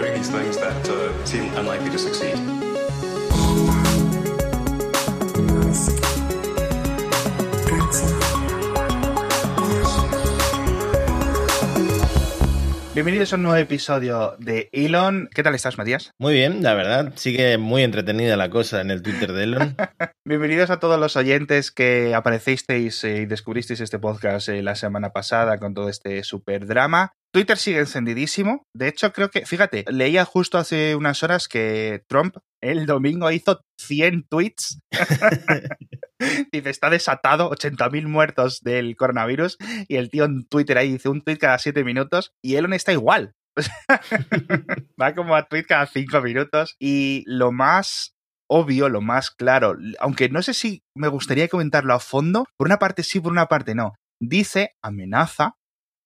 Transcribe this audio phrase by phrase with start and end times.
[0.00, 2.36] doing these things that uh, seem unlikely to succeed.
[12.94, 15.30] Bienvenidos a un nuevo episodio de Elon.
[15.34, 16.12] ¿Qué tal estás, Matías?
[16.18, 17.12] Muy bien, la verdad.
[17.16, 19.76] Sigue muy entretenida la cosa en el Twitter de Elon.
[20.26, 25.58] Bienvenidos a todos los oyentes que aparecisteis y descubristeis este podcast eh, la semana pasada
[25.58, 27.14] con todo este super drama.
[27.32, 28.64] Twitter sigue encendidísimo.
[28.74, 33.60] De hecho, creo que, fíjate, leía justo hace unas horas que Trump el domingo hizo
[33.78, 34.80] 100 tweets.
[36.52, 39.56] dice, está desatado, 80.000 muertos del coronavirus.
[39.88, 42.32] Y el tío en Twitter ahí dice un tweet cada 7 minutos.
[42.42, 43.34] Y Elon está igual.
[45.00, 46.76] Va como a tweet cada 5 minutos.
[46.78, 48.14] Y lo más
[48.50, 52.80] obvio, lo más claro, aunque no sé si me gustaría comentarlo a fondo, por una
[52.80, 53.94] parte sí, por una parte no.
[54.20, 55.54] Dice, amenaza,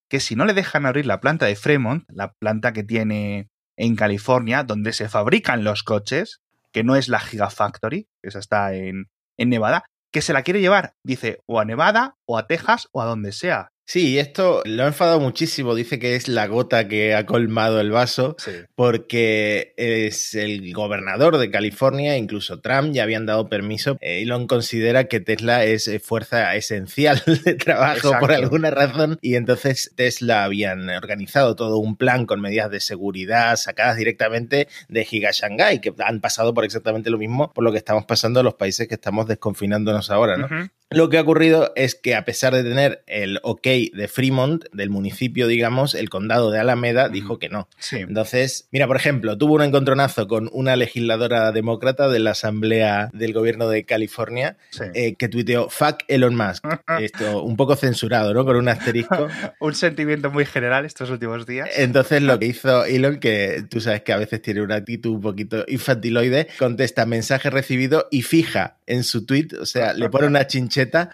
[0.08, 3.96] que si no le dejan abrir la planta de Fremont, la planta que tiene en
[3.96, 6.40] California, donde se fabrican los coches,
[6.72, 10.94] que no es la Gigafactory, esa está en, en Nevada, que se la quiere llevar,
[11.02, 13.72] dice, o a Nevada, o a Texas, o a donde sea.
[13.86, 15.74] Sí, esto lo ha enfadado muchísimo.
[15.74, 18.50] Dice que es la gota que ha colmado el vaso, Sí.
[18.74, 23.98] porque es el gobernador de California, incluso Trump ya habían dado permiso.
[24.00, 29.34] Eh, Elon considera que Tesla es eh, fuerza esencial de trabajo por alguna razón, y
[29.34, 35.30] entonces Tesla habían organizado todo un plan con medidas de seguridad sacadas directamente de Giga
[35.32, 38.54] Shanghai, que han pasado por exactamente lo mismo por lo que estamos pasando en los
[38.54, 40.48] países que estamos desconfinándonos ahora, ¿no?
[40.90, 44.90] Lo que ha ocurrido es que a pesar de tener el ok de Fremont, del
[44.90, 47.68] municipio, digamos, el condado de Alameda dijo que no.
[47.78, 47.96] Sí.
[47.96, 53.32] Entonces, mira, por ejemplo, tuvo un encontronazo con una legisladora demócrata de la Asamblea del
[53.32, 54.84] Gobierno de California sí.
[54.94, 56.64] eh, que tuiteó fuck Elon Musk.
[57.00, 58.44] Esto un poco censurado, ¿no?
[58.44, 59.28] Con un asterisco.
[59.60, 61.68] Un sentimiento muy general estos últimos días.
[61.76, 65.20] Entonces lo que hizo Elon, que tú sabes que a veces tiene una actitud un
[65.22, 70.46] poquito infantiloide, contesta mensaje recibido y fija en su tweet, o sea, le pone una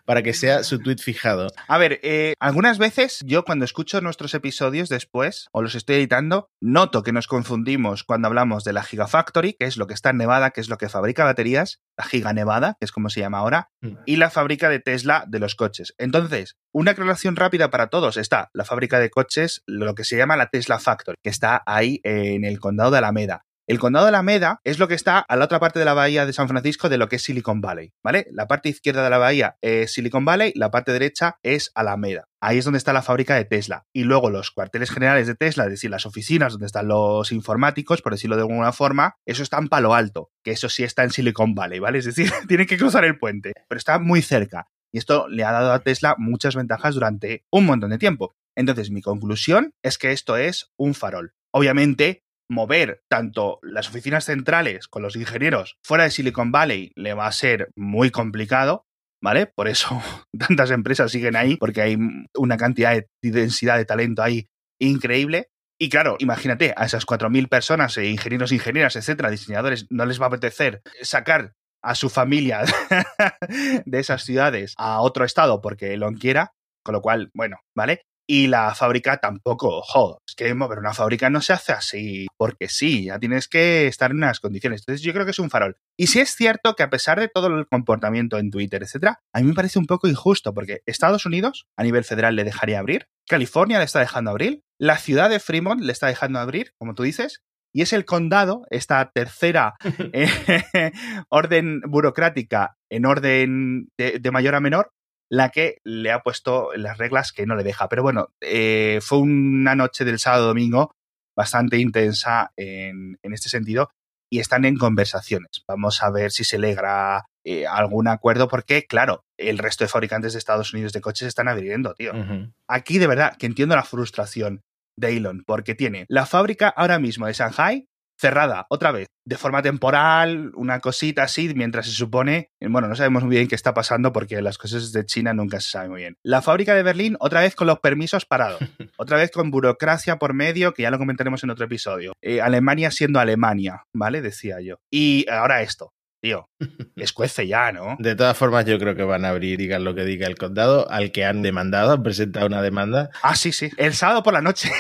[0.04, 1.48] para que sea su tweet fijado.
[1.68, 6.48] A ver, eh, algunas veces yo cuando escucho nuestros episodios después o los estoy editando,
[6.60, 10.18] noto que nos confundimos cuando hablamos de la Gigafactory, que es lo que está en
[10.18, 13.38] Nevada, que es lo que fabrica baterías, la Giga Nevada, que es como se llama
[13.38, 13.96] ahora, Mm.
[14.04, 15.94] y la fábrica de Tesla de los coches.
[15.96, 20.36] Entonces, una aclaración rápida para todos está la fábrica de coches, lo que se llama
[20.36, 23.44] la Tesla Factory, que está ahí en el condado de Alameda.
[23.70, 26.26] El condado de Alameda es lo que está a la otra parte de la bahía
[26.26, 28.26] de San Francisco de lo que es Silicon Valley, ¿vale?
[28.32, 32.26] La parte izquierda de la bahía es Silicon Valley, la parte derecha es Alameda.
[32.40, 33.86] Ahí es donde está la fábrica de Tesla.
[33.92, 38.02] Y luego los cuarteles generales de Tesla, es decir, las oficinas donde están los informáticos,
[38.02, 41.12] por decirlo de alguna forma, eso está en Palo Alto, que eso sí está en
[41.12, 41.98] Silicon Valley, ¿vale?
[41.98, 44.66] Es decir, tienen que cruzar el puente, pero está muy cerca.
[44.92, 48.34] Y esto le ha dado a Tesla muchas ventajas durante un montón de tiempo.
[48.56, 51.34] Entonces, mi conclusión es que esto es un farol.
[51.52, 57.26] Obviamente, mover tanto las oficinas centrales con los ingenieros fuera de Silicon Valley le va
[57.26, 58.86] a ser muy complicado,
[59.22, 59.46] ¿vale?
[59.46, 60.02] Por eso
[60.38, 61.96] tantas empresas siguen ahí, porque hay
[62.36, 64.48] una cantidad de densidad de talento ahí
[64.80, 65.48] increíble.
[65.78, 70.26] Y claro, imagínate, a esas 4.000 personas, eh, ingenieros, ingenieras, etcétera, diseñadores, no les va
[70.26, 72.64] a apetecer sacar a su familia
[73.86, 76.52] de esas ciudades a otro estado porque Elon quiera,
[76.84, 78.02] con lo cual, bueno, ¿vale?
[78.32, 82.68] Y la fábrica tampoco, ojo, es que mover una fábrica no se hace así, porque
[82.68, 84.82] sí, ya tienes que estar en unas condiciones.
[84.82, 85.78] Entonces yo creo que es un farol.
[85.96, 89.40] Y sí es cierto que a pesar de todo el comportamiento en Twitter, etcétera, a
[89.40, 93.08] mí me parece un poco injusto, porque Estados Unidos a nivel federal le dejaría abrir,
[93.26, 97.02] California le está dejando abrir, la ciudad de Fremont le está dejando abrir, como tú
[97.02, 97.42] dices,
[97.72, 99.74] y es el condado, esta tercera
[100.12, 100.28] eh,
[101.30, 104.92] orden burocrática en orden de, de mayor a menor,
[105.30, 107.88] la que le ha puesto las reglas que no le deja.
[107.88, 110.94] Pero bueno, eh, fue una noche del sábado domingo
[111.36, 113.90] bastante intensa en, en, este sentido
[114.28, 115.62] y están en conversaciones.
[115.66, 120.32] Vamos a ver si se logra eh, algún acuerdo porque, claro, el resto de fabricantes
[120.32, 122.12] de Estados Unidos de coches están abriendo, tío.
[122.12, 122.52] Uh -huh.
[122.66, 124.62] Aquí de verdad que entiendo la frustración
[124.96, 127.88] de Elon porque tiene la fábrica ahora mismo de Shanghai
[128.20, 133.22] cerrada otra vez de forma temporal, una cosita así, mientras se supone, bueno, no sabemos
[133.22, 136.16] muy bien qué está pasando porque las cosas de China nunca se sabe muy bien.
[136.24, 138.58] La fábrica de Berlín otra vez con los permisos parados,
[138.98, 142.12] otra vez con burocracia por medio, que ya lo comentaremos en otro episodio.
[142.20, 144.20] Eh, Alemania siendo Alemania, ¿vale?
[144.20, 144.76] Decía yo.
[144.90, 145.92] Y ahora esto.
[146.20, 146.50] Tío,
[146.96, 147.96] escuece ya, ¿no?
[148.00, 150.90] De todas formas, yo creo que van a abrir, digan lo que diga el condado,
[150.90, 153.10] al que han demandado, han presentado una demanda.
[153.22, 153.70] Ah, sí, sí.
[153.76, 154.70] El sábado por la noche.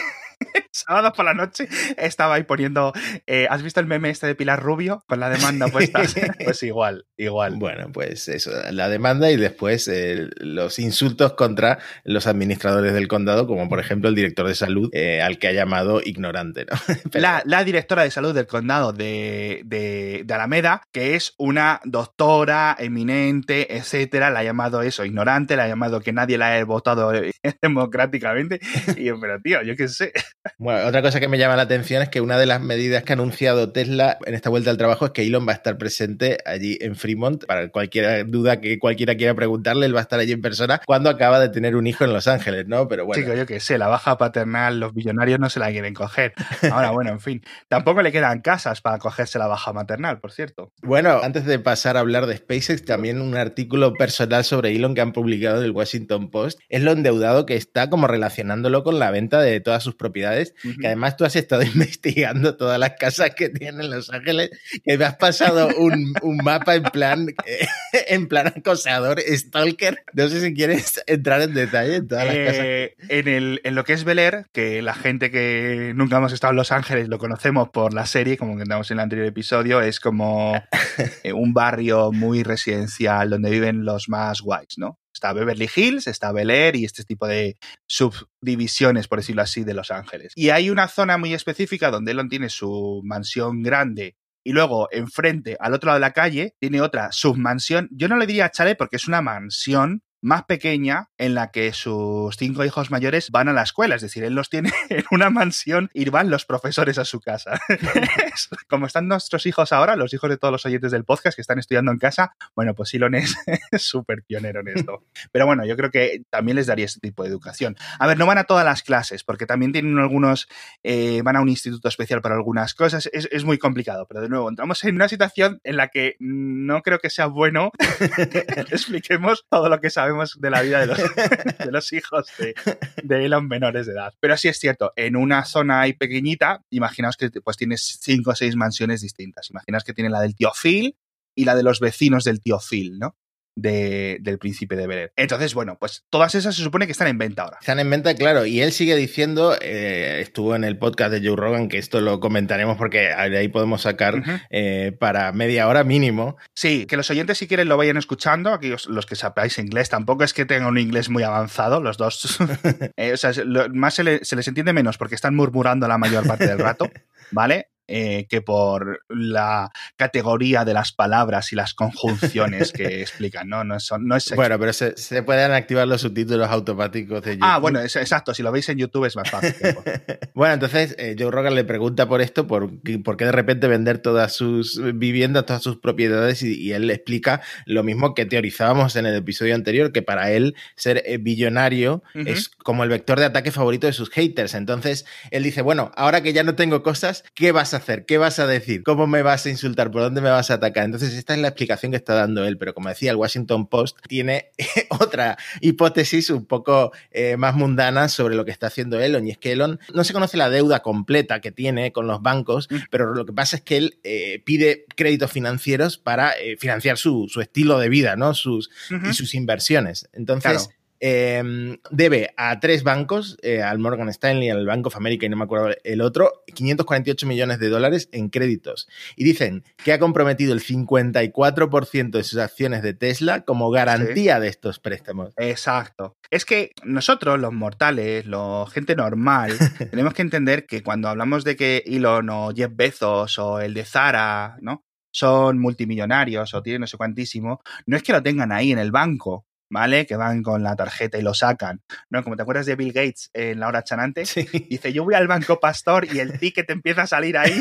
[0.80, 2.92] Sábado por la noche estaba ahí poniendo.
[3.26, 6.00] eh, ¿Has visto el meme este de Pilar Rubio con la demanda puesta?
[6.44, 7.56] pues igual, igual.
[7.56, 13.46] Bueno, pues eso, la demanda y después eh, los insultos contra los administradores del condado,
[13.46, 16.76] como por ejemplo el director de salud, eh, al que ha llamado ignorante, ¿no?
[17.12, 21.80] Pero- La, la directora de salud del condado de, de- de Alameda, que es una
[21.84, 26.64] doctora eminente, etcétera, la ha llamado eso, ignorante, la ha llamado que nadie la ha
[26.64, 27.32] votado eh,
[27.62, 28.60] democráticamente.
[28.96, 30.12] Y yo, pero tío, yo qué sé.
[30.58, 33.12] Bueno, otra cosa que me llama la atención es que una de las medidas que
[33.12, 36.38] ha anunciado Tesla en esta vuelta al trabajo es que Elon va a estar presente
[36.44, 37.44] allí en Fremont.
[37.46, 41.10] Para cualquier duda que cualquiera quiera preguntarle, él va a estar allí en persona cuando
[41.10, 42.88] acaba de tener un hijo en Los Ángeles, ¿no?
[42.88, 43.22] Pero bueno.
[43.22, 46.32] Chico, yo qué sé, la baja paternal, los millonarios no se la quieren coger.
[46.70, 47.42] Ahora, bueno, en fin.
[47.68, 50.72] Tampoco le quedan casas para cogerse la baja maternal, por cierto.
[50.82, 55.00] Bueno, antes de pasar a hablar de SpaceX, también un artículo personal sobre Elon que
[55.00, 59.10] han publicado en el Washington Post es lo endeudado que está como relacionándolo con la
[59.10, 63.48] venta de todas sus propiedades, que además tú has estado investigando todas las casas que
[63.48, 64.50] tiene en Los Ángeles,
[64.84, 67.66] que me has pasado un, un mapa en plan, eh,
[68.08, 70.02] en plan acosador, stalker.
[70.12, 72.64] No sé si quieres entrar en detalle en todas las casas.
[72.64, 76.32] Eh, en, el, en lo que es Bel Air, que la gente que nunca hemos
[76.32, 79.80] estado en Los Ángeles lo conocemos por la serie, como contamos en el anterior episodio,
[79.80, 80.54] es como
[81.22, 84.98] eh, un barrio muy residencial donde viven los más guays, ¿no?
[85.20, 89.74] Está Beverly Hills, está Bel Air y este tipo de subdivisiones, por decirlo así, de
[89.74, 90.32] Los Ángeles.
[90.34, 95.58] Y hay una zona muy específica donde Elon tiene su mansión grande y luego enfrente,
[95.60, 97.90] al otro lado de la calle, tiene otra submansión.
[97.92, 102.36] Yo no le diría chalet porque es una mansión más pequeña en la que sus
[102.36, 105.90] cinco hijos mayores van a la escuela, es decir, él los tiene en una mansión
[105.94, 107.58] y van los profesores a su casa.
[108.68, 111.58] Como están nuestros hijos ahora, los hijos de todos los oyentes del podcast que están
[111.58, 113.34] estudiando en casa, bueno, pues Elon es
[113.78, 115.04] súper pionero en esto.
[115.32, 117.76] Pero bueno, yo creo que también les daría este tipo de educación.
[117.98, 120.48] A ver, no van a todas las clases, porque también tienen algunos,
[120.82, 124.28] eh, van a un instituto especial para algunas cosas, es, es muy complicado, pero de
[124.28, 129.44] nuevo, entramos en una situación en la que no creo que sea bueno que expliquemos
[129.48, 130.98] todo lo que sabemos de la vida de los,
[131.58, 132.54] de los hijos de,
[133.02, 134.14] de, Elon menores de edad.
[134.20, 138.34] Pero sí es cierto, en una zona ahí pequeñita, imaginaos que pues tienes cinco o
[138.34, 139.50] seis mansiones distintas.
[139.50, 140.96] Imaginaos que tiene la del tío Phil
[141.34, 143.16] y la de los vecinos del tío Phil, ¿no?
[143.60, 147.18] De, del príncipe de Bel Entonces, bueno, pues todas esas se supone que están en
[147.18, 147.58] venta ahora.
[147.60, 151.36] Están en venta, claro, y él sigue diciendo, eh, estuvo en el podcast de Joe
[151.36, 154.40] Rogan, que esto lo comentaremos porque de ahí podemos sacar uh -huh.
[154.50, 156.36] eh, para media hora mínimo.
[156.54, 160.24] Sí, que los oyentes si quieren lo vayan escuchando, aquellos los que sepáis inglés, tampoco
[160.24, 162.38] es que tengan un inglés muy avanzado, los dos.
[162.96, 165.98] eh, o sea, lo, más se, le, se les entiende menos porque están murmurando la
[165.98, 166.90] mayor parte del rato,
[167.30, 167.69] ¿vale?
[167.92, 173.64] Eh, que por la categoría de las palabras y las conjunciones que explican, ¿no?
[173.64, 177.48] No es, no es bueno, pero se, se, pueden activar los subtítulos automáticos de YouTube.
[177.48, 179.56] Ah, bueno, es, exacto, si lo veis en YouTube es más fácil.
[180.34, 182.70] bueno, entonces eh, Joe Rogan le pregunta por esto, por,
[183.02, 186.94] por qué de repente vender todas sus viviendas, todas sus propiedades, y, y, él le
[186.94, 192.04] explica lo mismo que teorizábamos en el episodio anterior, que para él ser eh, billonario
[192.14, 192.28] uh -huh.
[192.28, 194.54] es como el vector de ataque favorito de sus haters.
[194.54, 198.04] Entonces, él dice, bueno, ahora que ya no tengo cosas, ¿qué vas a hacer?
[198.04, 198.82] ¿Qué vas a decir?
[198.82, 199.90] ¿Cómo me vas a insultar?
[199.90, 200.84] ¿Por dónde me vas a atacar?
[200.84, 203.98] Entonces, esta es la explicación que está dando él, pero como decía, el Washington Post
[204.08, 204.50] tiene
[204.90, 209.38] otra hipótesis un poco eh, más mundana sobre lo que está haciendo Elon, y es
[209.38, 212.76] que Elon no se conoce la deuda completa que tiene con los bancos, mm.
[212.90, 217.28] pero lo que pasa es que él eh, pide créditos financieros para eh, financiar su,
[217.28, 218.34] su, estilo de vida, ¿no?
[218.34, 219.10] Sus, uh -huh.
[219.10, 220.08] y sus inversiones.
[220.12, 220.79] Entonces, claro.
[221.00, 225.36] Eh, debe a tres bancos, eh, al Morgan Stanley, al Bank of America y no
[225.36, 228.86] me acuerdo el otro, 548 millones de dólares en créditos.
[229.16, 234.42] Y dicen que ha comprometido el 54% de sus acciones de Tesla como garantía sí.
[234.42, 235.32] de estos préstamos.
[235.36, 236.16] Exacto.
[236.30, 239.52] Es que nosotros, los mortales, la gente normal,
[239.90, 243.84] tenemos que entender que cuando hablamos de que Elon o Jeff Bezos o el de
[243.84, 244.84] Zara, ¿no?
[245.12, 248.92] Son multimillonarios o tienen no sé cuantísimo, no es que lo tengan ahí en el
[248.92, 250.06] banco, ¿vale?
[250.06, 251.82] Que van con la tarjeta y lo sacan.
[252.10, 252.22] ¿No?
[252.22, 254.46] Como te acuerdas de Bill Gates en la hora chanante, sí.
[254.68, 257.60] dice, yo voy al Banco Pastor y el ticket empieza a salir ahí.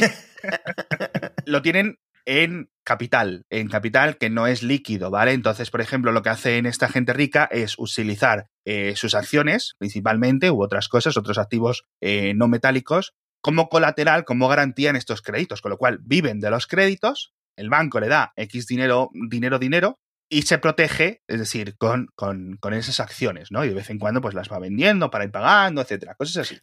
[1.45, 5.33] lo tienen en capital, en capital que no es líquido, ¿vale?
[5.33, 10.51] Entonces, por ejemplo, lo que hacen esta gente rica es utilizar eh, sus acciones, principalmente,
[10.51, 15.61] u otras cosas, otros activos eh, no metálicos, como colateral, como garantía en estos créditos,
[15.61, 19.99] con lo cual viven de los créditos, el banco le da X dinero, dinero, dinero,
[20.29, 23.65] y se protege, es decir, con, con, con, esas acciones, ¿no?
[23.65, 26.59] Y de vez en cuando pues las va vendiendo para ir pagando, etcétera, cosas así.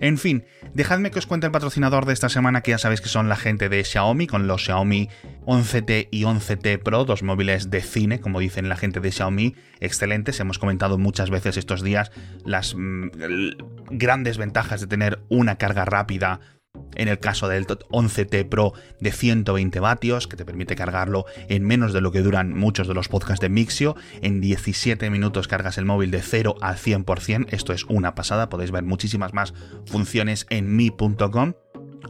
[0.00, 3.10] En fin, dejadme que os cuente el patrocinador de esta semana, que ya sabéis que
[3.10, 5.10] son la gente de Xiaomi, con los Xiaomi
[5.44, 10.40] 11T y 11T Pro, dos móviles de cine, como dicen la gente de Xiaomi, excelentes.
[10.40, 12.10] Hemos comentado muchas veces estos días
[12.46, 13.10] las mm,
[13.90, 16.40] grandes ventajas de tener una carga rápida
[17.00, 21.94] en el caso del 11T Pro de 120 vatios, que te permite cargarlo en menos
[21.94, 23.96] de lo que duran muchos de los podcasts de Mixio.
[24.20, 27.46] En 17 minutos cargas el móvil de 0 al 100%.
[27.50, 28.50] Esto es una pasada.
[28.50, 29.54] Podéis ver muchísimas más
[29.86, 31.54] funciones en mi.com.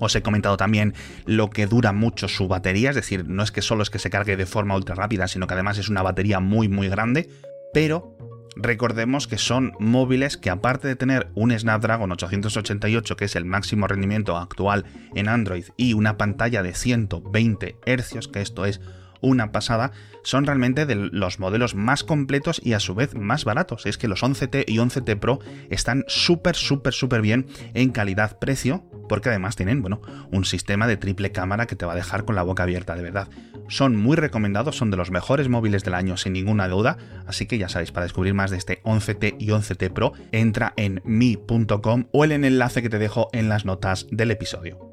[0.00, 3.62] Os he comentado también lo que dura mucho su batería, es decir, no es que
[3.62, 6.40] solo es que se cargue de forma ultra rápida, sino que además es una batería
[6.40, 7.28] muy muy grande,
[7.74, 8.16] pero
[8.56, 13.86] Recordemos que son móviles que aparte de tener un Snapdragon 888 que es el máximo
[13.86, 18.80] rendimiento actual en Android y una pantalla de 120 Hz, que esto es
[19.20, 19.92] una pasada,
[20.22, 23.86] son realmente de los modelos más completos y a su vez más baratos.
[23.86, 25.40] Es que los 11T y 11T Pro
[25.70, 30.00] están súper, súper, súper bien en calidad-precio, porque además tienen, bueno,
[30.30, 33.02] un sistema de triple cámara que te va a dejar con la boca abierta, de
[33.02, 33.26] verdad.
[33.66, 37.58] Son muy recomendados, son de los mejores móviles del año sin ninguna duda, así que
[37.58, 42.22] ya sabéis, para descubrir más de este 11T y 11T Pro, entra en mi.com o
[42.22, 44.89] el enlace que te dejo en las notas del episodio.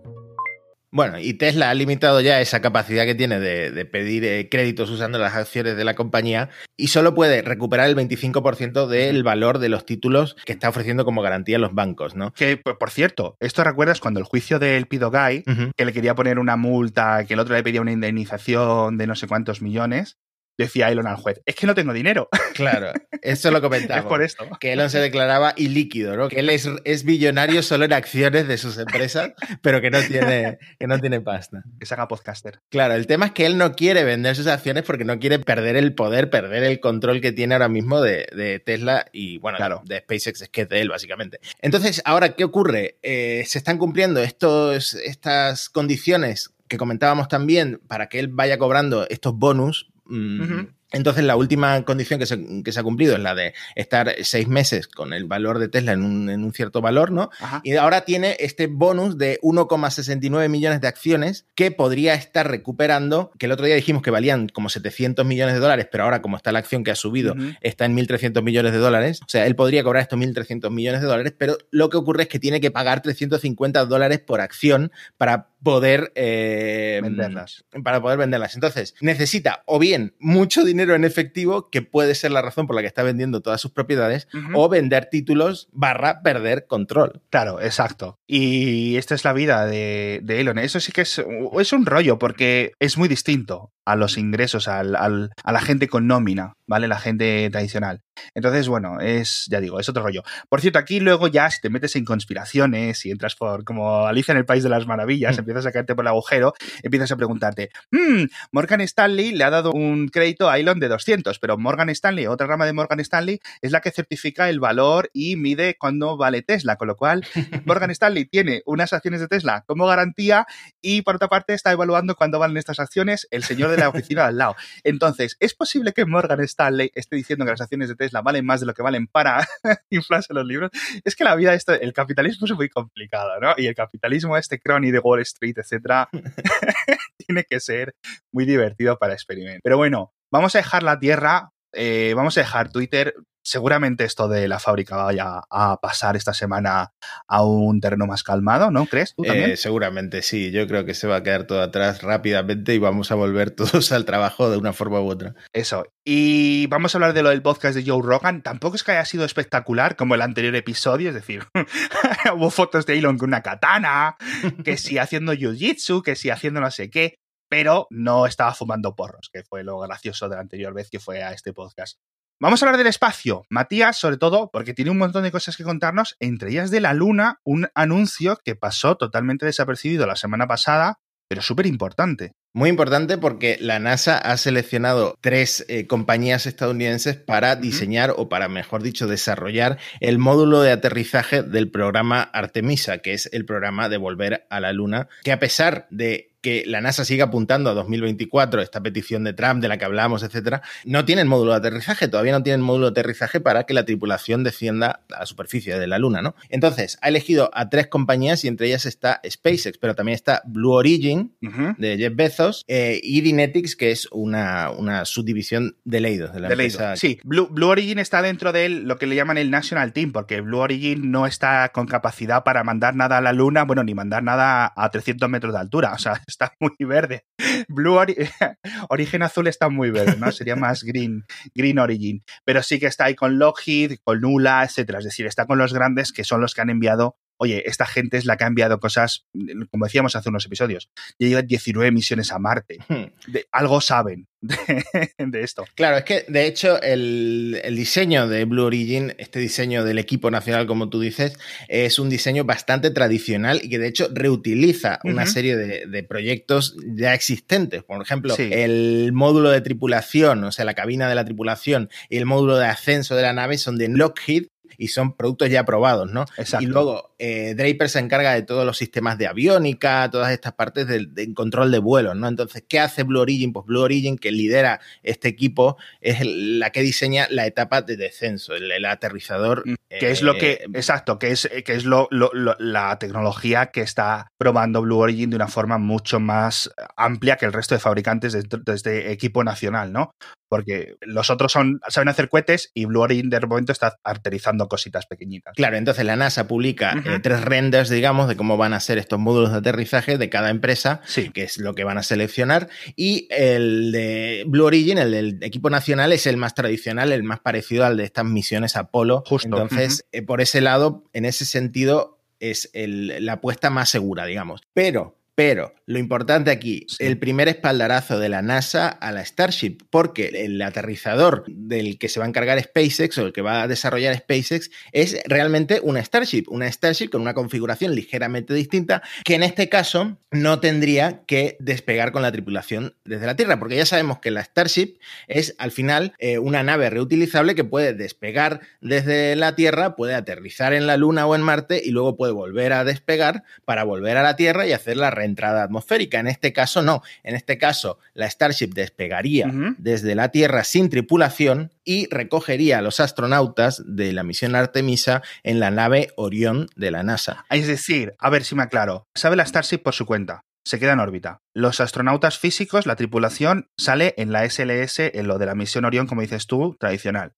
[0.90, 5.20] Bueno, y Tesla ha limitado ya esa capacidad que tiene de, pedir eh, créditos usando
[5.20, 9.86] las acciones de la compañía y solo puede recuperar el 25% del valor de los
[9.86, 12.32] títulos que está ofreciendo como garantía los bancos, ¿no?
[12.34, 15.44] Que, por cierto, esto recuerdas cuando el juicio del Pido Guy,
[15.76, 19.16] que le quería poner una multa, que el otro le pedía una indemnización de no
[19.16, 20.18] sé cuántos millones,
[20.58, 22.30] decía Elon al juez, es que no tengo dinero.
[22.58, 24.00] Claro, eso lo comentaba.
[24.00, 24.50] es por esto.
[24.60, 26.28] Que Elon se declaraba ilíquido, ¿no?
[26.28, 30.58] Que él es, es, billonario solo en acciones de sus empresas, pero que no tiene,
[30.80, 31.62] que no tiene pasta.
[31.80, 32.62] Que se haga podcaster.
[32.70, 35.76] Claro, el tema es que él no quiere vender sus acciones porque no quiere perder
[35.76, 39.84] el poder, perder el control que tiene ahora mismo de, Tesla y, bueno, claro.
[39.86, 41.40] de SpaceX, es que es de él, básicamente.
[41.62, 42.98] Entonces, ahora, ¿qué ocurre?
[43.04, 49.08] Eh, se están cumpliendo estos, estas condiciones que comentábamos también para que él vaya cobrando
[49.10, 54.16] estos bonus Mm, entonces, la última condición que se, ha cumplido es la de estar
[54.24, 57.30] seis meses con el valor de Tesla en un, cierto valor, ¿no?
[57.64, 63.46] Y ahora tiene este bonus de 1,69 millones de acciones que podría estar recuperando, que
[63.46, 66.52] el otro día dijimos que valían como 700 millones de dólares, pero ahora como está
[66.52, 69.22] la acción que ha subido, está en 1.300 millones de dólares.
[69.22, 72.30] O sea, él podría cobrar estos 1.300 millones de dólares, pero lo que ocurre es
[72.30, 77.66] que tiene que pagar 350 dólares por acción para poder eh, venderlas.
[77.84, 78.56] Para poder venderlas.
[78.56, 82.82] Entonces, necesita o bien mucho dinero en efectivo, que puede ser la razón por la
[82.82, 87.22] que está vendiendo todas sus propiedades, o vender títulos barra perder control.
[87.30, 88.20] Claro, exacto.
[88.28, 90.60] Y esta es la vida de, Elon.
[90.60, 91.24] Eso sí que es,
[91.60, 96.08] es un rollo, porque es muy distinto a los ingresos, al, a la gente con
[96.08, 96.90] nómina, ¿vale?
[96.90, 98.02] La gente tradicional.
[98.36, 100.24] Entonces, bueno, es, ya digo, es otro rollo.
[100.50, 104.34] Por cierto, aquí luego ya si te metes en conspiraciones y entras por, como Alicia
[104.34, 105.40] en el País de las Maravillas, mm.
[105.40, 106.54] empiezas a caerte por el agujero,
[106.84, 111.40] empiezas a preguntarte, hmm, Morgan Stanley le ha dado un crédito a Elon de 200,
[111.40, 115.38] pero Morgan Stanley, otra rama de Morgan Stanley, es la que certifica el valor y
[115.38, 117.26] mide cuándo vale Tesla, con lo cual
[117.64, 120.46] Morgan Stanley tiene unas acciones de Tesla como garantía
[120.82, 124.26] y por otra parte está evaluando cuándo valen estas acciones el señor de la oficina
[124.26, 124.56] al lado.
[124.84, 128.60] Entonces, ¿es posible que Morgan Stanley esté diciendo que las acciones de Tesla valen más
[128.60, 129.48] de lo que valen para
[129.90, 130.72] inflarse los libros?
[131.04, 133.54] Es que la vida, esto, el capitalismo es muy complicado, ¿no?
[133.58, 136.10] Y el capitalismo, este crony de Wall Street, etcétera,
[137.28, 137.96] tiene que ser
[138.32, 139.62] muy divertido para experimentar.
[139.64, 143.14] Pero bueno, vamos a dejar la Tierra eh, vamos a dejar Twitter
[143.48, 146.92] seguramente esto de la fábrica vaya a pasar esta semana
[147.28, 148.86] a un terreno más calmado, ¿no?
[148.88, 149.52] ¿Crees tú también?
[149.52, 153.10] Eh, seguramente sí, yo creo que se va a quedar todo atrás rápidamente y vamos
[153.12, 155.34] a volver todos al trabajo de una forma u otra.
[155.54, 155.86] Eso.
[156.04, 158.42] Y vamos a hablar de lo del podcast de Joe Rogan.
[158.44, 161.46] Tampoco es que haya sido espectacular como el anterior episodio, es decir,
[162.36, 164.18] hubo fotos de Elon con una katana,
[164.66, 167.16] que sí haciendo jiu-jitsu, que sí haciendo no sé qué
[167.50, 171.24] pero no estaba fumando porros, que fue lo gracioso de la anterior vez que fue
[171.24, 171.98] a este podcast.
[172.40, 173.48] Vamos a hablar del espacio.
[173.50, 176.94] Matías, sobre todo, porque tiene un montón de cosas que contarnos, entre ellas de la
[176.94, 182.34] Luna, un anuncio que pasó totalmente desapercibido la semana pasada, pero súper importante.
[182.54, 188.48] Muy importante porque la NASA ha seleccionado tres eh, compañías estadounidenses para diseñar o para,
[188.50, 193.98] mejor dicho, desarrollar el módulo de aterrizaje del programa Artemisa, que es el programa de
[193.98, 198.62] volver a la Luna, que a pesar de que la NASA siga apuntando a 2024,
[198.62, 202.32] esta petición de Trump de la que hablamos, etcétera, no tienen módulo de aterrizaje, todavía
[202.32, 206.00] no tienen módulo de aterrizaje para que la tripulación descienda a la superficie de la
[206.00, 206.36] Luna, ¿no?
[206.48, 210.72] Entonces, ha elegido a tres compañías y entre ellas está SpaceX, pero también está Blue
[210.72, 211.36] Origin
[211.78, 216.48] de Jeff Bezos eh, y Dynetics, que es una, una subdivisión de Leidos, de la
[216.48, 216.96] empresa.
[216.96, 220.40] Sí, Blue, Blue, Origin está dentro de lo que le llaman el National Team, porque
[220.40, 224.24] Blue Origin no está con capacidad para mandar nada a la Luna, bueno, ni mandar
[224.24, 227.26] nada a 300 metros de altura, o sea, está muy verde.
[227.68, 227.98] Blue
[228.90, 230.32] Origin azul está muy verde, ¿no?
[230.32, 232.24] Sería más Green, Green Origin.
[232.46, 235.00] Pero sí que está ahí con Lockheed, con Nula, etcétera.
[235.00, 238.18] Es decir, está con los grandes que son los que han enviado oye, esta gente
[238.18, 239.26] es la que ha enviado cosas,
[239.72, 240.90] como decíamos hace unos episodios,
[241.20, 242.78] ya llevan 19 misiones a Marte.
[242.88, 243.06] Hmm.
[243.52, 244.28] algo saben
[245.18, 245.66] de, esto.
[245.76, 250.68] Claro, es que de hecho el, diseño de Blue Origin, este diseño del equipo nacional,
[250.68, 255.56] como tú dices, es un diseño bastante tradicional y que de hecho reutiliza una serie
[255.56, 257.84] de, proyectos ya existentes.
[257.84, 262.26] Por ejemplo, el módulo de tripulación, o sea, la cabina de la tripulación y el
[262.26, 266.26] módulo de ascenso de la nave son de Lockheed y son productos ya probados, ¿no?
[266.38, 266.64] Exacto.
[266.64, 270.88] Y luego eh, Draper se encarga de todos los sistemas de aviónica, todas estas partes
[270.88, 272.28] del, control de vuelos, ¿no?
[272.28, 273.54] Entonces, ¿qué hace Blue Origin?
[273.54, 278.56] Pues Blue Origin, que lidera este equipo, es la que diseña la etapa de descenso,
[278.56, 279.64] el, aterrizador.
[279.68, 283.82] Mm, que es lo que, eh, exacto, que es, que es lo, la tecnología que
[283.82, 288.34] está probando Blue Origin de una forma mucho más amplia que el resto de fabricantes
[288.34, 290.12] de, de este equipo nacional, ¿no?
[290.50, 295.06] Porque los otros son, saben hacer cohetes y Blue Origin de momento está aterrizando cositas
[295.06, 295.54] pequeñitas.
[295.56, 299.20] Claro, entonces la NASA publica eh, tres renders, digamos, de cómo van a ser estos
[299.20, 301.02] módulos de aterrizaje de cada empresa,
[301.34, 305.70] que es lo que van a seleccionar, y el de Blue Origin, el del equipo
[305.70, 309.24] nacional, es el más tradicional, el más parecido al de estas misiones Apolo.
[309.26, 309.48] Justo.
[309.48, 314.62] Entonces, eh, por ese lado, en ese sentido, es la apuesta más segura, digamos.
[314.74, 320.30] Pero pero lo importante aquí, el primer espaldarazo de la NASA a la Starship, porque
[320.30, 324.18] el aterrizador del que se va a encargar SpaceX o el que va a desarrollar
[324.18, 329.70] SpaceX es realmente una Starship, una Starship con una configuración ligeramente distinta, que en este
[329.70, 334.32] caso no tendría que despegar con la tripulación desde la Tierra, porque ya sabemos que
[334.32, 339.96] la Starship es al final eh, una nave reutilizable que puede despegar desde la Tierra,
[339.96, 343.84] puede aterrizar en la Luna o en Marte y luego puede volver a despegar para
[343.84, 346.20] volver a la Tierra y hacer la entrada atmosférica.
[346.20, 347.04] En este caso no.
[347.24, 353.00] En este caso la Starship despegaría desde la Tierra sin tripulación y recogería a los
[353.00, 357.46] astronautas de la misión Artemisa en la nave Orión de la NASA.
[357.50, 360.42] Es decir, a ver si me aclaro, sabe la Starship por su cuenta.
[360.66, 361.40] Se queda en órbita.
[361.54, 366.08] Los astronautas físicos, la tripulación, sale en la SLS, en lo de la misión Orión,
[366.08, 367.32] como dices tú, tradicional.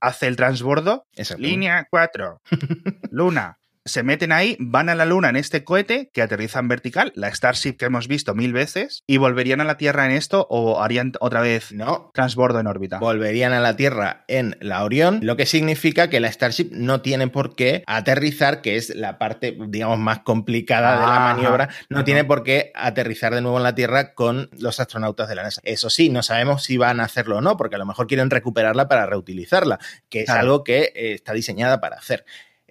[0.00, 1.06] Hace el transbordo.
[1.38, 2.40] Línea 4.
[3.12, 7.12] Luna se meten ahí, van a la Luna en este cohete que aterriza en vertical,
[7.16, 10.82] la Starship que hemos visto mil veces, y volverían a la Tierra en esto o
[10.82, 12.10] harían otra vez no.
[12.14, 12.98] transbordo en órbita.
[12.98, 17.28] Volverían a la Tierra en la Orión, lo que significa que la Starship no tiene
[17.28, 22.24] por qué aterrizar, que es la parte, digamos, más complicada de la maniobra, no tiene
[22.24, 25.60] por qué aterrizar de nuevo en la Tierra con los astronautas de la NASA.
[25.64, 28.30] Eso sí, no sabemos si van a hacerlo o no, porque a lo mejor quieren
[28.30, 29.78] recuperarla para reutilizarla,
[30.08, 32.24] que es algo que eh, está diseñada para hacer.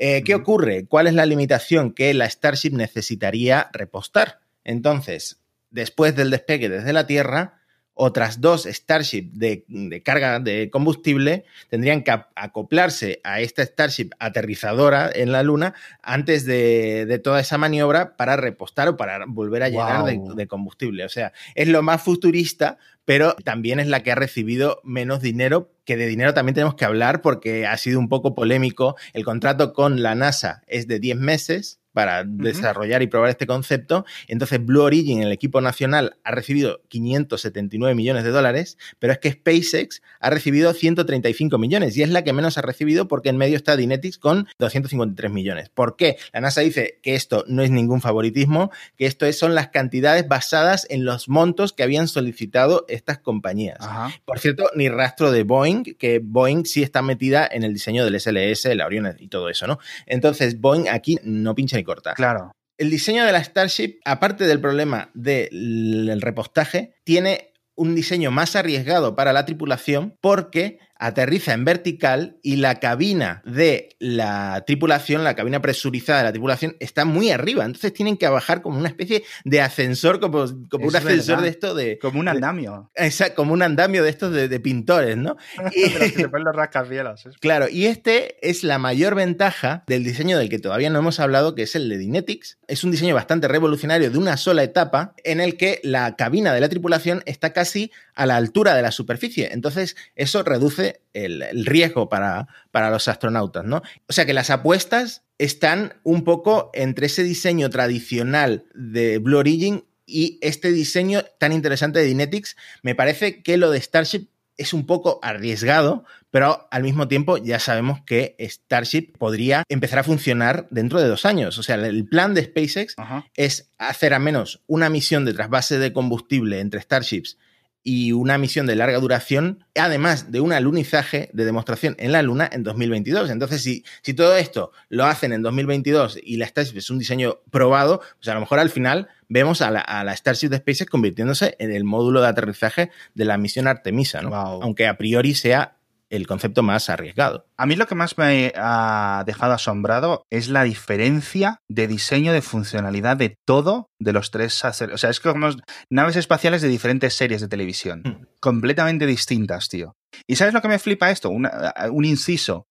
[0.03, 0.87] Eh, ¿Qué ocurre?
[0.87, 4.39] ¿Cuál es la limitación que la Starship necesitaría repostar?
[4.63, 7.60] Entonces, después del despegue desde la Tierra,
[7.93, 15.31] otras dos Starship de, carga de combustible tendrían que acoplarse a esta Starship aterrizadora en
[15.31, 20.47] la Luna antes de, toda esa maniobra para repostar o para volver a llenar de,
[20.47, 21.05] combustible.
[21.05, 25.71] O sea, es lo más futurista, pero también es la que ha recibido menos dinero,
[25.85, 28.95] que de dinero también tenemos que hablar porque ha sido un poco polémico.
[29.13, 34.05] El contrato con la NASA es de 10 meses para desarrollar y probar este concepto.
[34.27, 39.31] Entonces, Blue Origin, el equipo nacional, ha recibido 579 millones de dólares, pero es que
[39.31, 43.57] SpaceX ha recibido 135 millones y es la que menos ha recibido porque en medio
[43.57, 45.69] está Dynetics con 253 millones.
[45.69, 46.17] ¿Por qué?
[46.33, 50.85] La NASA dice que esto no es ningún favoritismo, que esto son las cantidades basadas
[50.89, 53.77] en los montos que habían solicitado estas compañías.
[54.25, 58.19] Por cierto, ni rastro de Boeing, que Boeing sí está metida en el diseño del
[58.19, 59.79] SLS, la Orion y todo eso, ¿no?
[60.05, 62.13] Entonces, Boeing aquí no pincha corta.
[62.13, 62.51] Claro.
[62.77, 69.15] El diseño de la Starship, aparte del problema del repostaje, tiene un diseño más arriesgado
[69.15, 75.59] para la tripulación porque aterriza en vertical y la cabina de la tripulación, la cabina
[75.59, 77.65] presurizada de la tripulación, está muy arriba.
[77.65, 81.73] Entonces tienen que bajar como una especie de ascensor, como, como un ascensor de esto
[81.73, 81.97] de.
[81.97, 82.91] Como un andamio.
[82.93, 85.37] Exacto, como un andamio de estos de, pintores, ¿no?
[85.75, 87.23] Y, se ponen los rascacielos.
[87.39, 91.55] Claro, y este es la mayor ventaja del diseño del que todavía no hemos hablado,
[91.55, 92.59] que es el de Dynetics.
[92.67, 96.61] Es un diseño bastante revolucionario de una sola etapa en el que la cabina de
[96.61, 99.49] la tripulación está casi a la altura de la superficie.
[99.51, 103.81] Entonces, eso reduce el, riesgo para, para los astronautas, ¿no?
[104.07, 109.85] O sea que las apuestas están un poco entre ese diseño tradicional de Blue Origin
[110.05, 112.55] y este diseño tan interesante de Dynetics.
[112.83, 114.27] Me parece que lo de Starship
[114.57, 120.03] es un poco arriesgado, pero al mismo tiempo ya sabemos que Starship podría empezar a
[120.03, 121.57] funcionar dentro de dos años.
[121.57, 122.95] O sea, el plan de SpaceX
[123.35, 127.37] es hacer a menos una misión de trasvase de combustible entre Starships
[127.83, 132.49] y una misión de larga duración, además de un alunizaje de demostración en la Luna
[132.51, 133.29] en 2022.
[133.29, 137.39] Entonces, si, si todo esto lo hacen en 2022 y la Starship es un diseño
[137.49, 141.71] probado, pues a lo mejor al final vemos a la, Starship de SpaceX convirtiéndose en
[141.71, 144.35] el módulo de aterrizaje de la misión Artemisa, ¿no?
[144.35, 145.77] Aunque a priori sea
[146.11, 147.47] el concepto más arriesgado.
[147.57, 152.41] A mí lo que más me ha dejado asombrado es la diferencia de diseño de
[152.41, 154.63] funcionalidad de todo de los tres.
[154.63, 155.49] O sea, es como
[155.89, 158.25] naves espaciales de diferentes series de televisión, hmm.
[158.39, 159.95] completamente distintas, tío.
[160.27, 161.29] ¿Y sabes lo que me flipa esto?
[161.29, 162.67] un inciso.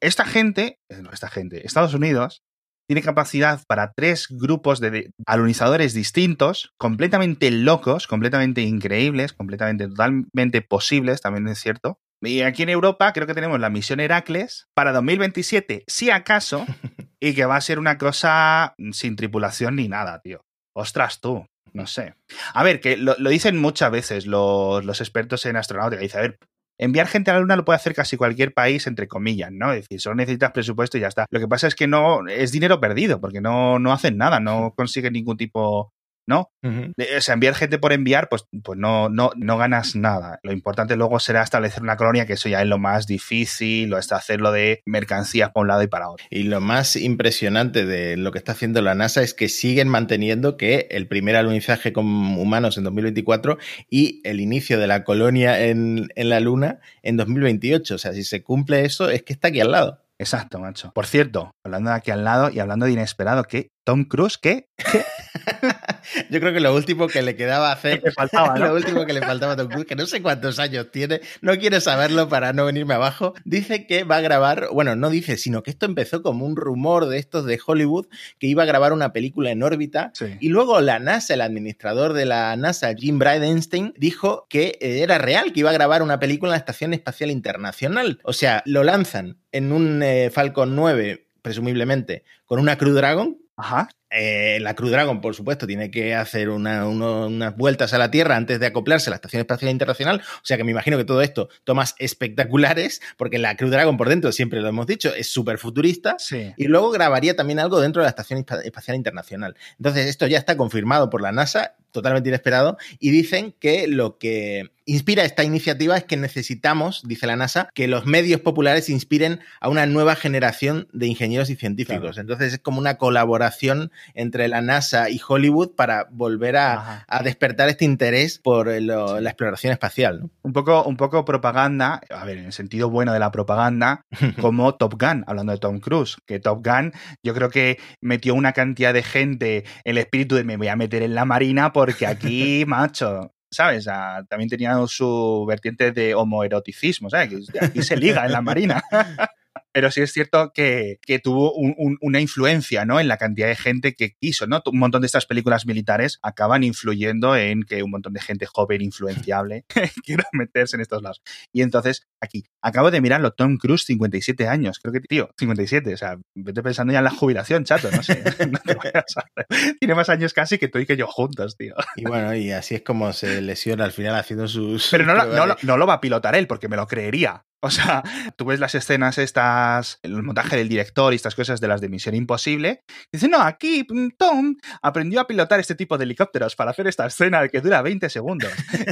[0.00, 2.42] Esta gente, eh, esta gente, Estados Unidos,
[2.88, 11.20] tiene capacidad para tres grupos de alunizadores distintos, completamente locos, completamente increíbles, completamente totalmente posibles,
[11.20, 11.98] también es cierto.
[12.22, 16.64] Y aquí en Europa creo que tenemos la misión Heracles para 2027, si acaso,
[17.20, 20.44] y que va a ser una cosa sin tripulación ni nada, tío.
[20.74, 22.14] Ostras tú, no sé.
[22.54, 26.00] A ver, que lo, dicen muchas veces los, los expertos en astronáutica.
[26.00, 26.38] Dice, a ver,
[26.78, 29.72] enviar gente a la Luna lo puede hacer casi cualquier país, entre comillas, ¿no?
[29.72, 31.26] Es decir, solo necesitas presupuesto y ya está.
[31.30, 34.72] Lo que pasa es que no es dinero perdido, porque no, no hacen nada, no
[34.76, 35.92] consiguen ningún tipo
[36.26, 36.50] ¿no?
[36.62, 40.38] O sea, enviar gente por enviar, pues, pues no, no, no ganas nada.
[40.42, 43.98] Lo importante luego será establecer una colonia, que eso ya es lo más difícil, o
[43.98, 46.24] es hacerlo de mercancías para un lado y para otro.
[46.30, 50.56] Y lo más impresionante de lo que está haciendo la NASA es que siguen manteniendo
[50.56, 53.58] que el primer alunizaje con humanos en 2024
[53.90, 57.94] y el inicio de la colonia en, en la Luna en 2028.
[57.94, 60.02] O sea, si se cumple eso, es que está aquí al lado.
[60.22, 60.92] Exacto, macho.
[60.94, 63.72] Por cierto, hablando de aquí al lado y hablando de inesperado, ¿qué?
[63.84, 64.68] Tom Cruise, ¿qué?
[66.30, 68.02] Yo creo que lo último que le quedaba hacer.
[68.14, 71.20] faltaba, Lo último que le faltaba a Tom Cruise, que no sé cuántos años tiene,
[71.40, 73.34] no quiere saberlo para no venirme abajo.
[73.44, 77.06] Dice que va a grabar, bueno, no dice, sino que esto empezó como un rumor
[77.06, 78.06] de estos de Hollywood,
[78.38, 80.12] que iba a grabar una película en órbita.
[80.40, 85.52] Y luego la NASA, el administrador de la NASA, Jim Bridenstine, dijo que era real,
[85.52, 88.20] que iba a grabar una película en la Estación Espacial Internacional.
[88.24, 93.88] O sea, lo lanzan en un eh, Falcon 9 presumiblemente, con una Crew Dragon, Ajá.
[94.14, 98.60] Eh, la Crew Dragon, por supuesto, tiene que hacer unas vueltas a la Tierra antes
[98.60, 100.20] de acoplarse a la Estación Espacial Internacional.
[100.20, 104.08] O sea que me imagino que todo esto tomas espectaculares, porque la Crew Dragon por
[104.08, 106.16] dentro, siempre lo hemos dicho, es súper futurista.
[106.56, 109.56] Y luego grabaría también algo dentro de la Estación Espacial Internacional.
[109.78, 114.70] Entonces, esto ya está confirmado por la NASA, totalmente inesperado, y dicen que lo que
[114.84, 119.68] inspira esta iniciativa es que necesitamos, dice la NASA, que los medios populares inspiren a
[119.68, 122.18] una nueva generación de ingenieros y científicos.
[122.18, 127.84] Entonces es como una colaboración entre la NASA y Hollywood para volver a, despertar este
[127.84, 130.30] interés por la exploración espacial.
[130.42, 134.04] Un, poco, un poco propaganda, a ver, en el sentido bueno de la propaganda,
[134.40, 138.52] como Top Gun, hablando de Tom Cruise, que Top Gun yo creo que metió una
[138.52, 142.64] cantidad de gente el espíritu de me voy a meter en la marina porque aquí,
[142.66, 143.84] macho, ¿sabes?
[144.28, 147.48] también tenía su vertiente de homoeroticismo, ¿sabes?
[147.60, 148.82] Aquí se liga en la marina.
[149.72, 153.00] pero sí es cierto que, tuvo una influencia, ¿no?
[153.00, 154.62] En la cantidad de gente que quiso, ¿no?
[154.66, 158.82] Un montón de estas películas militares acaban influyendo en que un montón de gente joven,
[158.82, 159.64] influenciable,
[160.04, 161.22] quiera meterse en estos lados.
[161.52, 165.96] Y entonces, aquí, acabo de mirarlo, Tom Cruise, 57 años, creo que, tío, 57, o
[165.96, 168.22] sea, vete pensando ya en la jubilación, chato, no sé,
[169.80, 171.74] Tiene más años casi que tú y que yo juntos, tío.
[171.96, 174.88] Y bueno, y así es como se lesiona al final haciendo sus...
[174.90, 177.44] Pero no, no, no lo va a pilotar él, porque me lo creería.
[177.64, 178.02] O sea,
[178.36, 181.88] tú ves las escenas estas, el montaje del director y estas cosas de las de
[181.88, 182.82] Misión Imposible.
[183.12, 186.88] Y dice, no, aquí mm, Tom aprendió a pilotar este tipo de helicópteros para hacer
[186.88, 188.50] esta escena que dura 20 segundos.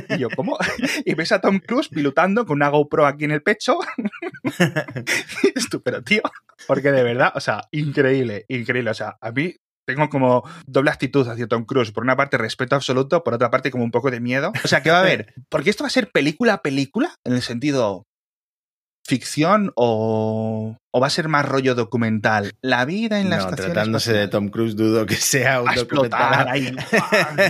[0.09, 0.57] Y yo, ¿cómo?
[1.05, 3.79] Y ves a Tom Cruise pilotando con una GoPro aquí en el pecho.
[5.55, 6.23] Estúpido, tío.
[6.67, 8.91] Porque de verdad, o sea, increíble, increíble.
[8.91, 11.91] O sea, a mí tengo como doble actitud hacia Tom Cruise.
[11.91, 14.53] Por una parte, respeto absoluto, por otra parte, como un poco de miedo.
[14.65, 15.35] O sea, ¿qué va a haber?
[15.49, 18.07] Porque esto va a ser película a película, en el sentido,
[19.11, 22.53] ficción o, o, va a ser más rollo documental?
[22.61, 26.77] La vida en la no, tratándose de Tom Cruise dudo que sea un documental.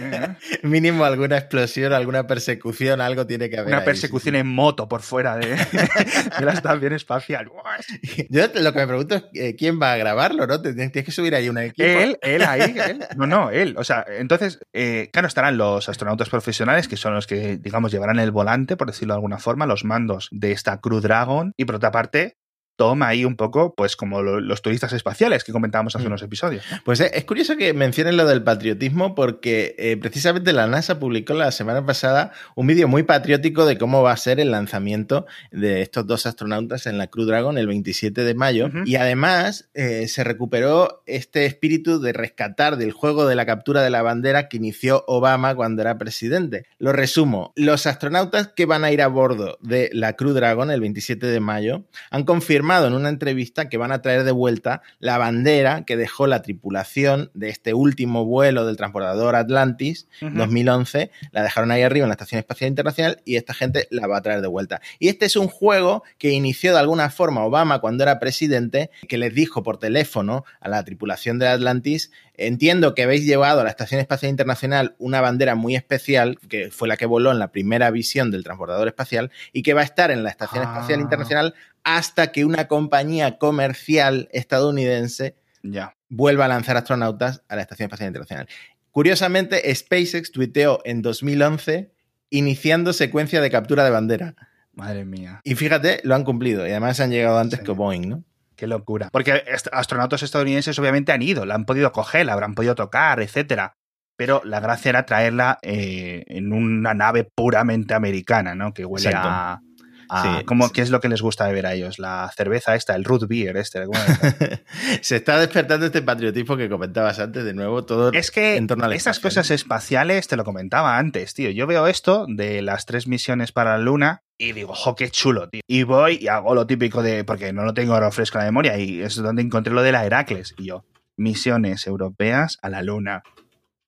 [0.63, 3.75] Mínimo alguna explosión, alguna persecución, algo tiene que haber.
[3.75, 5.57] Una persecución en moto por fuera de,
[6.41, 7.51] la estación espacial.
[8.29, 10.61] Yo lo que me pregunto es eh, quién va a grabarlo, ¿no?
[10.61, 11.89] Tienes que subir ahí una equipo.
[11.89, 13.05] Él, él ahí, él.
[13.17, 13.75] No, no, él.
[13.79, 18.19] O sea, entonces, eh, claro, estarán los astronautas profesionales, que son los que, digamos, llevarán
[18.19, 21.77] el volante, por decirlo de alguna forma, los mandos de esta Crew Dragon y por
[21.77, 22.37] otra parte,
[22.81, 26.07] Tom ahí un poco, pues como lo- los turistas espaciales que comentábamos hace Mm.
[26.09, 26.65] unos episodios.
[26.71, 26.79] ¿no?
[26.83, 31.35] Pues es, es curioso que mencionen lo del patriotismo porque eh, precisamente la NASA publicó
[31.35, 35.83] la semana pasada un vídeo muy patriótico de cómo va a ser el lanzamiento de
[35.83, 38.71] estos dos astronautas en la Crew Dragon el 27 de mayo.
[38.87, 43.91] Y además eh, se recuperó este espíritu de rescatar del juego de la captura de
[43.91, 46.65] la bandera que inició Obama cuando era presidente.
[46.79, 50.81] Lo resumo, los astronautas que van a ir a bordo de la Crew Dragon el
[50.81, 55.19] 27 de mayo han confirmado en una entrevista que van a traer de vuelta la
[55.19, 60.37] bandera que dejó la tripulación de este último vuelo del transportador Atlantis Ujú.
[60.37, 64.19] 2011, la dejaron ahí arriba en la Estación Espacial Internacional y esta gente la va
[64.19, 64.81] a traer de vuelta.
[64.99, 69.19] Y este es un juego que inició de alguna forma Obama cuando era presidente, que
[69.19, 73.71] les dijo por teléfono a la tripulación de Atlantis, entiendo que habéis llevado a la
[73.71, 77.91] Estación Espacial Internacional una bandera muy especial, que fue la que voló en la primera
[77.91, 80.73] visión del transportador espacial, y que va a estar en la Estación Ah.
[80.75, 85.95] Espacial Internacional hasta que una compañía comercial estadounidense Ya.
[86.09, 88.49] vuelva a lanzar astronautas a la Estación Espacial Internacional.
[88.91, 91.93] Curiosamente, SpaceX tuiteó en 2011
[92.31, 94.35] iniciando secuencia de captura de bandera.
[94.73, 95.41] Madre mía.
[95.45, 96.67] Y fíjate, lo han cumplido.
[96.67, 97.65] Y además han llegado antes Sí.
[97.65, 98.25] que Boeing, ¿no?
[98.57, 99.09] Qué locura.
[99.11, 103.75] Porque astronautas estadounidenses obviamente han ido, la han podido coger, la habrán podido tocar, etcétera.
[104.17, 108.75] Pero la gracia era traerla eh, en una nave puramente americana, ¿no?
[108.75, 109.29] Que huele Exacto.
[109.31, 109.63] a.
[110.11, 110.73] a- Sí, ¿cómo- sí.
[110.75, 111.99] ¿Qué es lo que les gusta beber a ellos?
[111.99, 113.85] La cerveza esta, el root beer este.
[115.03, 118.85] Se está despertando este patriotismo que comentabas antes, de nuevo, todo Es que en torno
[118.85, 121.51] al estas espacio, cosas espaciales, te lo comentaba antes, tío.
[121.51, 125.49] Yo veo esto de las tres misiones para la Luna y digo, jo, qué chulo,
[125.49, 125.61] tío.
[125.69, 128.51] Y voy y hago lo típico de, porque no lo tengo ahora fresco en la
[128.51, 130.55] memoria, y es donde encontré lo de la Heracles.
[130.59, 130.85] Y yo,
[131.19, 133.23] misiones europeas a la Luna.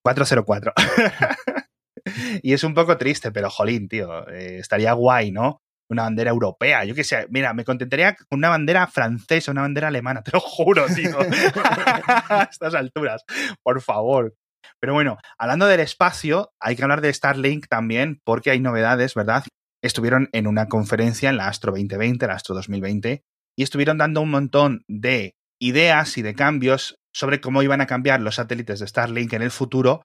[0.04, 0.72] 404.
[2.42, 4.28] y es un poco triste, pero jolín, tío.
[4.28, 5.62] eh, estaría guay, ¿no?
[5.90, 7.26] Una bandera europea, yo qué sé.
[7.30, 11.18] Mira, me contentaría con una bandera francesa, una bandera alemana, te lo juro, tío.
[11.64, 13.24] a estas alturas,
[13.62, 14.34] por favor.
[14.80, 19.44] Pero bueno, hablando del espacio, hay que hablar de Starlink también, porque hay novedades, ¿verdad?
[19.82, 23.22] Estuvieron en una conferencia en la Astro 2020, la Astro 2020,
[23.56, 28.22] y estuvieron dando un montón de ideas y de cambios sobre cómo iban a cambiar
[28.22, 30.00] los satélites de Starlink en el futuro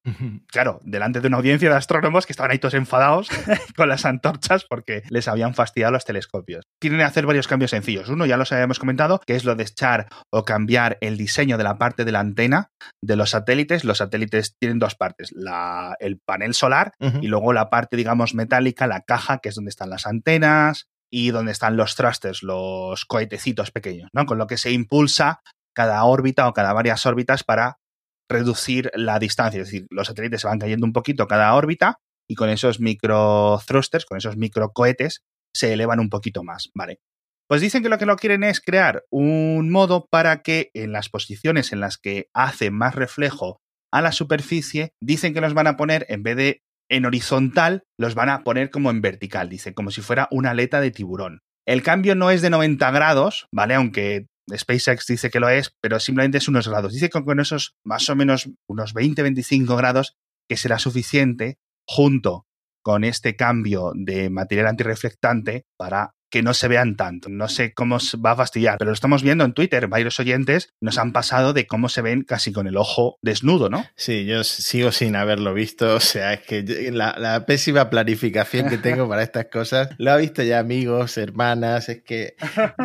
[0.52, 3.30] claro, delante de una audiencia de astrónomos que estaban ahí todos enfadados
[3.78, 6.66] con las antorchas porque les habían fastidiado los telescopios.
[6.82, 8.10] Tienen que hacer varios cambios sencillos.
[8.10, 11.64] Uno ya los habíamos comentado, que es lo de echar o cambiar el diseño de
[11.64, 13.86] la parte de la antena de los satélites.
[13.86, 16.92] Los satélites tienen dos partes, la- el panel solar
[17.24, 21.32] y luego la parte, digamos, metálica, la caja, que es donde están las antenas y
[21.32, 24.26] donde están los thrusters, los cohetecitos pequeños, ¿no?
[24.26, 25.42] Con lo que se impulsa
[25.76, 27.78] cada órbita o cada varias órbitas para
[28.30, 29.62] reducir la distancia.
[29.62, 33.60] Es decir, los satélites se van cayendo un poquito cada órbita y con esos micro
[33.66, 35.22] thrusters, con esos micro cohetes,
[35.56, 37.00] se elevan un poquito más, ¿vale?
[37.48, 41.10] Pues dicen que lo que lo quieren es crear un modo para que en las
[41.10, 43.62] posiciones en las que hace más reflejo
[43.94, 48.16] a la superficie, dicen que los van a poner en vez de en horizontal, los
[48.16, 51.42] van a poner como en vertical, dice, como si fuera una aleta de tiburón.
[51.66, 53.76] El cambio no es de 90 grados, ¿vale?
[53.76, 56.94] Aunque SpaceX dice que lo es, pero simplemente es unos grados.
[56.94, 60.16] Dice que con esos más o menos unos 20-25 grados,
[60.50, 62.47] que será suficiente junto
[62.88, 67.28] con este cambio de material antirreflectante para que no se vean tanto.
[67.28, 69.90] No sé cómo va a fastidiar, pero lo estamos viendo en Twitter.
[69.90, 73.86] Varios oyentes nos han pasado de cómo se ven casi con el ojo desnudo, ¿no?
[73.98, 75.96] Sí, yo sigo sin haberlo visto.
[75.96, 80.16] O sea, es que la, la pésima planificación que tengo para estas cosas, lo ha
[80.16, 82.36] visto ya amigos, hermanas, es que...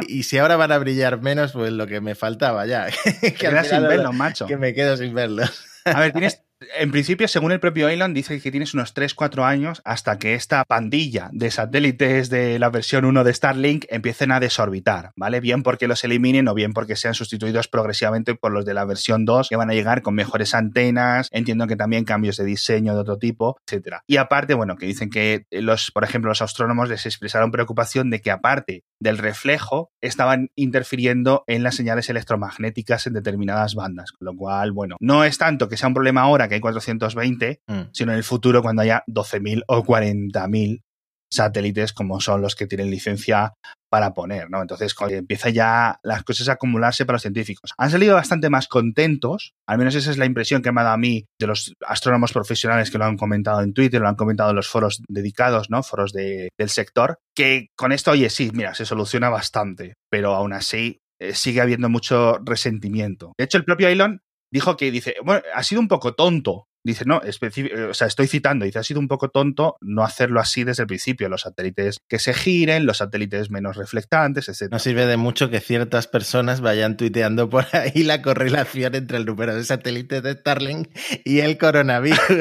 [0.08, 2.88] Y si ahora van a brillar menos, pues lo que me faltaba ya.
[3.20, 4.48] que Que al quedas sin final verlo, macho.
[4.48, 5.44] Que me quedo sin verlo.
[5.84, 6.42] A ver, tienes.
[6.78, 10.64] En principio, según el propio Elon, dice que tienes unos 3-4 años hasta que esta
[10.64, 15.40] pandilla de satélites de la versión 1 de Starlink empiecen a desorbitar, ¿vale?
[15.40, 19.24] Bien porque los eliminen o bien porque sean sustituidos progresivamente por los de la versión
[19.24, 23.00] 2 que van a llegar con mejores antenas, entiendo que también cambios de diseño de
[23.00, 24.02] otro tipo, etcétera.
[24.06, 28.20] Y aparte, bueno, que dicen que los, por ejemplo, los astrónomos les expresaron preocupación de
[28.20, 34.36] que aparte del reflejo estaban interfiriendo en las señales electromagnéticas en determinadas bandas, con lo
[34.36, 37.80] cual, bueno, no es tanto que sea un problema ahora que hay 420, Mm.
[37.92, 40.82] sino en el futuro cuando haya 12.000 o 40.000
[41.30, 43.54] satélites como son los que tienen licencia
[43.90, 44.60] para poner, ¿no?
[44.60, 47.70] Entonces empieza ya las cosas a acumularse para los científicos.
[47.78, 50.94] Han salido bastante más contentos, al menos esa es la impresión que me ha dado
[50.94, 54.50] a mí de los astrónomos profesionales que lo han comentado en Twitter, lo han comentado
[54.50, 55.82] en los foros dedicados, ¿no?
[55.82, 60.52] Foros de- del sector, que con esto, oye, sí, mira, se soluciona bastante, pero aún
[60.52, 63.32] así eh, sigue habiendo mucho resentimiento.
[63.38, 64.20] De hecho, el propio Elon
[64.52, 68.26] dijo que dice, bueno, ha sido un poco tonto dice, no, especi- o sea, estoy
[68.26, 72.00] citando, dice, ha sido un poco tonto no hacerlo así desde el principio, los satélites
[72.08, 74.70] que se giren, los satélites menos reflectantes, etc.
[74.72, 79.26] No sirve de mucho que ciertas personas vayan tuiteando por ahí la correlación entre el
[79.26, 80.88] número de satélites de Starlink
[81.24, 82.18] y el coronavirus.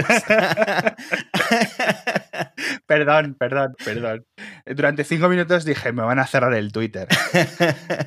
[2.85, 4.25] perdón, perdón, perdón.
[4.65, 7.07] Durante cinco minutos dije, me van a cerrar el Twitter.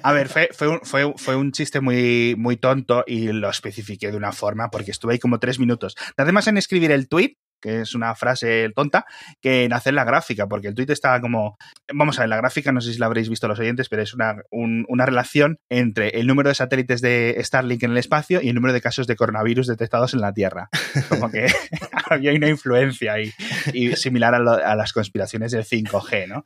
[0.02, 4.10] A ver, fue, fue, un, fue, fue un chiste muy, muy tonto y lo especifiqué
[4.10, 5.96] de una forma porque estuve ahí como tres minutos.
[6.16, 9.06] Nada más en escribir el tweet, que es una frase tonta,
[9.40, 11.56] que en hacer la gráfica, porque el tweet estaba como.
[11.90, 14.12] Vamos a ver, la gráfica, no sé si la habréis visto los oyentes, pero es
[14.12, 18.50] una, un, una relación entre el número de satélites de Starlink en el espacio y
[18.50, 20.68] el número de casos de coronavirus detectados en la Tierra.
[21.08, 21.46] Como que
[22.10, 23.32] había una influencia ahí,
[23.72, 26.42] y similar a, lo, a las conspiraciones del 5G, ¿no?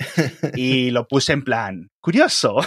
[0.55, 2.61] Y lo puse en plan, curioso.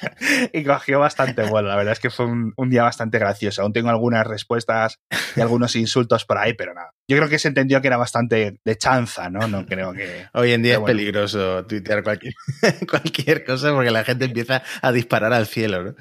[0.52, 1.68] y cogió bastante bueno.
[1.68, 3.62] La verdad es que fue un, un, día bastante gracioso.
[3.62, 4.98] Aún tengo algunas respuestas
[5.36, 6.92] y algunos insultos por ahí, pero nada.
[7.08, 9.46] Yo creo que se entendió que era bastante de chanza, ¿no?
[9.48, 10.26] No creo que.
[10.34, 10.96] Hoy en día es bueno.
[10.96, 12.34] peligroso tuitear cualquier,
[12.90, 15.94] cualquier cosa porque la gente empieza a disparar al cielo, ¿no?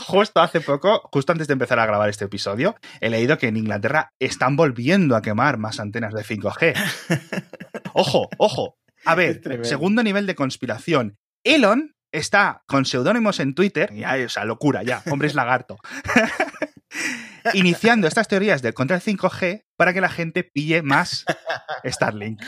[0.00, 3.56] justo hace poco, justo antes de empezar a grabar este episodio, he leído que en
[3.56, 6.74] Inglaterra están volviendo a quemar más antenas de 5G.
[7.94, 8.76] Ojo, ojo.
[9.04, 11.16] A ver, segundo nivel de conspiración.
[11.44, 15.78] Elon está con seudónimos en Twitter, ya, o sea, locura, ya, hombres lagarto,
[17.54, 21.24] iniciando estas teorías del contra el 5G para que la gente pille más
[21.84, 22.42] Starlink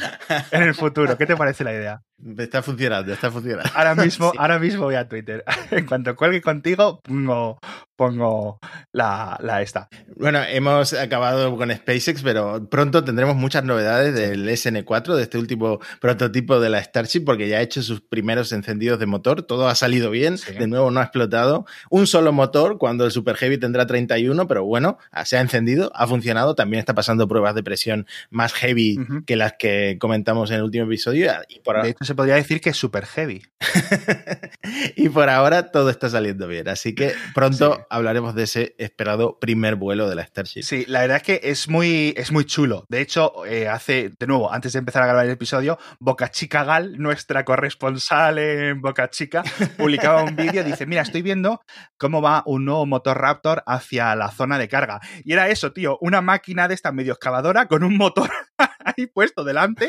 [0.50, 1.16] en el futuro.
[1.16, 2.02] ¿Qué te parece la idea?
[2.38, 3.70] Está funcionando, está funcionando.
[3.74, 4.38] Ahora mismo, sí.
[4.40, 5.44] ahora mismo voy a Twitter.
[5.70, 7.58] En cuanto cuelgue contigo, pongo,
[7.96, 8.58] pongo
[8.92, 9.88] la, la, esta.
[10.16, 15.80] Bueno, hemos acabado con SpaceX, pero pronto tendremos muchas novedades del SN4, de este último
[16.00, 19.42] prototipo de la Starship, porque ya ha hecho sus primeros encendidos de motor.
[19.42, 20.38] Todo ha salido bien.
[20.38, 20.52] Sí.
[20.52, 21.66] De nuevo, no ha explotado.
[21.90, 26.06] Un solo motor, cuando el Super Heavy tendrá 31, pero bueno, se ha encendido, ha
[26.06, 26.54] funcionado.
[26.54, 29.24] También está pasando pruebas de presión más heavy uh -huh.
[29.24, 31.32] que las que comentamos en el último episodio.
[31.48, 33.42] Y por de hecho, se podría decir que es super heavy.
[34.96, 36.68] y por ahora todo está saliendo bien.
[36.68, 37.82] Así que pronto sí.
[37.90, 40.62] hablaremos de ese esperado primer vuelo de la Starship.
[40.62, 42.84] Sí, la verdad es que es muy, es muy chulo.
[42.88, 46.64] De hecho, eh, hace, de nuevo, antes de empezar a grabar el episodio, Boca Chica
[46.64, 49.42] Gal, nuestra corresponsal en Boca Chica,
[49.78, 50.64] publicaba un vídeo.
[50.64, 51.60] Dice: Mira, estoy viendo
[51.96, 55.00] cómo va un nuevo motor Raptor hacia la zona de carga.
[55.24, 58.30] Y era eso, tío, una máquina de esta medio excavadora con un motor
[58.84, 59.88] ahí puesto delante,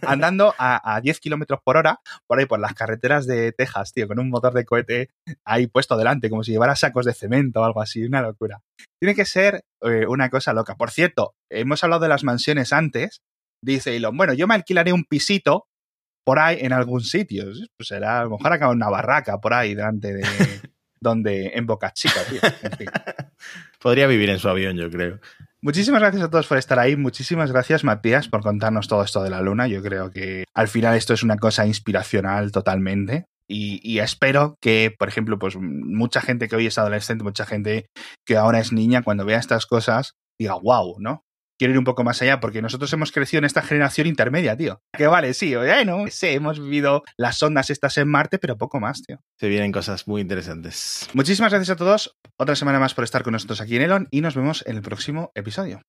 [0.00, 4.08] andando a, a 10 kilómetros por hora por ahí por las carreteras de Texas, tío,
[4.08, 5.10] con un motor de cohete
[5.44, 8.62] ahí puesto delante, como si llevara sacos de cemento o algo así, una locura.
[8.98, 10.76] Tiene que ser eh, una cosa loca.
[10.76, 13.20] Por cierto, hemos hablado de las mansiones antes.
[13.62, 15.66] Dice Elon, bueno, yo me alquilaré un pisito
[16.24, 17.44] por ahí en algún sitio.
[17.76, 20.22] Pues será, a lo mejor acaba una barraca por ahí delante de
[21.00, 22.40] donde en Boca Chica, tío.
[22.62, 22.88] En fin.
[23.78, 25.20] Podría vivir en su avión, yo creo.
[25.62, 26.96] Muchísimas gracias a todos por estar ahí.
[26.96, 29.66] Muchísimas gracias, Matías, por contarnos todo esto de la luna.
[29.66, 33.24] Yo creo que al final esto es una cosa inspiracional totalmente.
[33.48, 37.86] Y, y, espero que, por ejemplo, pues mucha gente que hoy es adolescente, mucha gente
[38.26, 41.22] que ahora es niña, cuando vea estas cosas, diga, wow, ¿no?
[41.58, 44.80] Quiero ir un poco más allá, porque nosotros hemos crecido en esta generación intermedia, tío.
[44.92, 49.02] Que vale, sí, bueno, sí, hemos vivido las ondas estas en Marte, pero poco más,
[49.02, 49.20] tío.
[49.38, 51.08] Se vienen cosas muy interesantes.
[51.14, 52.16] Muchísimas gracias a todos.
[52.38, 54.82] Otra semana más por estar con nosotros aquí en Elon y nos vemos en el
[54.82, 55.80] próximo episodio.